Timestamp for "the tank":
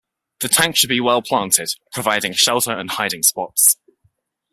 0.39-0.77